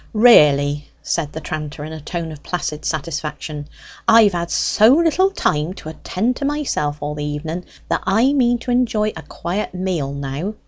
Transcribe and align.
"Really," 0.15 0.87
said 1.03 1.31
the 1.31 1.39
tranter, 1.41 1.85
in 1.85 1.93
a 1.93 2.01
tone 2.01 2.31
of 2.31 2.41
placid 2.41 2.85
satisfaction, 2.85 3.67
"I've 4.07 4.33
had 4.33 4.49
so 4.49 4.87
little 4.95 5.29
time 5.29 5.75
to 5.75 5.89
attend 5.89 6.37
to 6.37 6.43
myself 6.45 6.97
all 7.01 7.13
the 7.13 7.23
evenen, 7.23 7.65
that 7.87 8.01
I 8.07 8.33
mean 8.33 8.57
to 8.61 8.71
enjoy 8.71 9.09
a 9.15 9.21
quiet 9.21 9.75
meal 9.75 10.11
now! 10.11 10.55